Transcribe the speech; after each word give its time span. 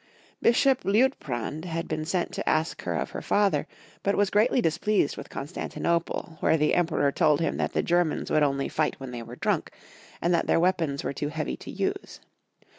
Bishop 0.41 0.83
Liutprand 0.83 1.65
had 1.65 1.87
been 1.87 2.05
sent 2.05 2.31
to 2.31 2.49
ask 2.49 2.81
her 2.85 2.95
of 2.95 3.11
her 3.11 3.21
father, 3.21 3.67
but 4.01 4.17
was 4.17 4.31
greatly 4.31 4.59
dis 4.59 4.79
pleased 4.79 5.15
with 5.15 5.29
Constantinople, 5.29 6.37
where 6.39 6.57
the 6.57 6.73
Emperor 6.73 7.11
told 7.11 7.39
him 7.39 7.57
that 7.57 7.73
the 7.73 7.83
Germans 7.83 8.31
would 8.31 8.41
only 8.41 8.67
fight 8.67 8.99
when 8.99 9.11
they 9.11 9.21
were 9.21 9.35
drunk, 9.35 9.69
and 10.19 10.33
that 10.33 10.47
their 10.47 10.59
weapons 10.59 11.03
were 11.03 11.13
too 11.13 11.27
heavy 11.29 11.55
to 11.57 11.69
use. 11.69 12.19